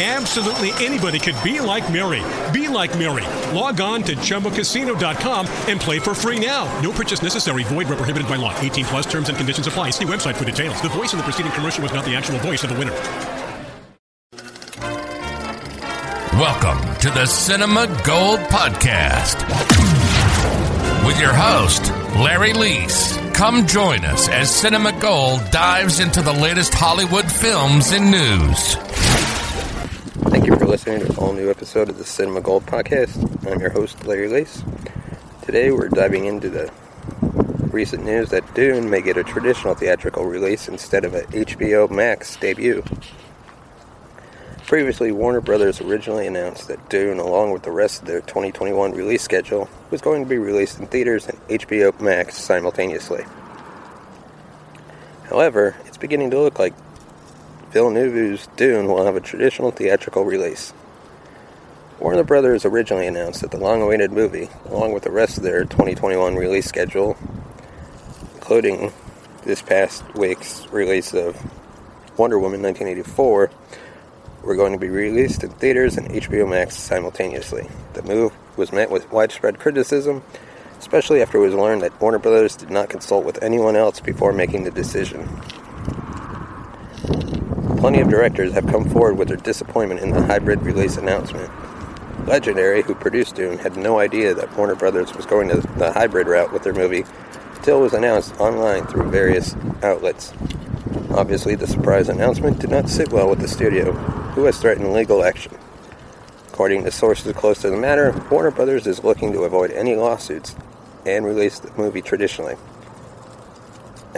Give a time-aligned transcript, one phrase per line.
[0.00, 2.22] Absolutely anybody could be like Mary.
[2.52, 3.26] Be like Mary.
[3.52, 6.66] Log on to ChumbaCasino.com and play for free now.
[6.80, 7.64] No purchase necessary.
[7.64, 8.56] Void where prohibited by law.
[8.60, 9.90] 18 plus terms and conditions apply.
[9.90, 10.80] See website for details.
[10.82, 12.92] The voice in the preceding commercial was not the actual voice of the winner.
[16.38, 19.44] Welcome to the Cinema Gold Podcast
[21.04, 23.34] with your host, Larry Leese.
[23.34, 28.76] Come join us as Cinema Gold dives into the latest Hollywood films and news.
[30.68, 33.50] Listening to an all new episode of the Cinema Gold Podcast.
[33.50, 34.62] I'm your host, Larry Lace.
[35.40, 36.70] Today we're diving into the
[37.72, 42.36] recent news that Dune may get a traditional theatrical release instead of a HBO Max
[42.36, 42.84] debut.
[44.66, 49.22] Previously, Warner Brothers originally announced that Dune, along with the rest of their 2021 release
[49.22, 53.24] schedule, was going to be released in theaters and HBO Max simultaneously.
[55.30, 56.74] However, it's beginning to look like
[57.70, 60.72] Villeneuve's Dune will have a traditional theatrical release.
[62.00, 65.64] Warner Brothers originally announced that the long awaited movie, along with the rest of their
[65.64, 67.18] 2021 release schedule,
[68.36, 68.90] including
[69.44, 71.36] this past week's release of
[72.18, 73.50] Wonder Woman 1984,
[74.44, 77.68] were going to be released in theaters and HBO Max simultaneously.
[77.92, 80.22] The move was met with widespread criticism,
[80.78, 84.32] especially after it was learned that Warner Brothers did not consult with anyone else before
[84.32, 85.28] making the decision.
[87.78, 91.48] Plenty of directors have come forward with their disappointment in the hybrid release announcement.
[92.26, 96.26] Legendary, who produced Dune, had no idea that Warner Brothers was going to the hybrid
[96.26, 97.04] route with their movie
[97.54, 100.32] until it was announced online through various outlets.
[101.10, 105.22] Obviously, the surprise announcement did not sit well with the studio, who has threatened legal
[105.22, 105.56] action.
[106.48, 110.56] According to sources close to the matter, Warner Brothers is looking to avoid any lawsuits
[111.06, 112.56] and release the movie traditionally.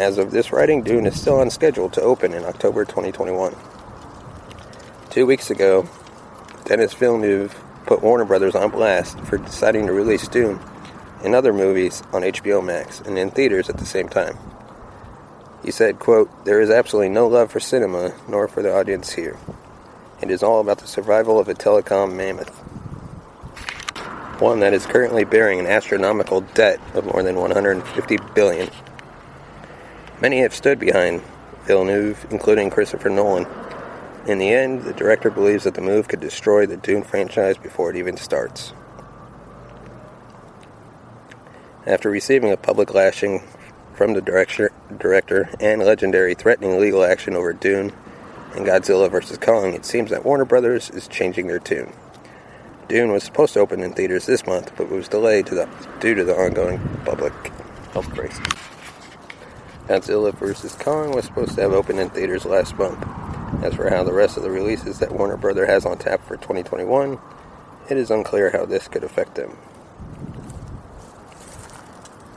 [0.00, 3.54] As of this writing, Dune is still on schedule to open in October 2021.
[5.10, 5.86] Two weeks ago,
[6.64, 10.58] Denis Villeneuve put Warner Brothers on blast for deciding to release Dune
[11.22, 14.38] and other movies on HBO Max and in theaters at the same time.
[15.62, 19.36] He said, quote, There is absolutely no love for cinema, nor for the audience here.
[20.22, 22.56] It is all about the survival of a telecom mammoth.
[24.40, 28.70] One that is currently bearing an astronomical debt of more than 150 billion.
[30.20, 31.22] Many have stood behind
[31.64, 33.46] Villeneuve, including Christopher Nolan.
[34.26, 37.88] In the end, the director believes that the move could destroy the Dune franchise before
[37.88, 38.74] it even starts.
[41.86, 43.42] After receiving a public lashing
[43.94, 47.90] from the director, director and Legendary threatening legal action over Dune
[48.54, 49.38] and Godzilla vs.
[49.38, 51.94] Kong, it seems that Warner Brothers is changing their tune.
[52.88, 55.68] Dune was supposed to open in theaters this month, but was delayed to the,
[56.00, 57.32] due to the ongoing public
[57.92, 58.44] health crisis.
[59.90, 60.76] Godzilla vs.
[60.76, 63.04] Kong was supposed to have opened in theaters last month.
[63.64, 66.36] As for how the rest of the releases that Warner Brother has on tap for
[66.36, 67.18] 2021,
[67.88, 69.58] it is unclear how this could affect them.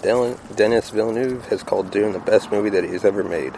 [0.00, 3.52] Denis Villeneuve has called Dune the best movie that he's ever made.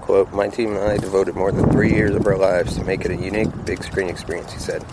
[0.00, 3.04] Quote, My team and I devoted more than three years of our lives to make
[3.04, 4.84] it a unique big screen experience, he said.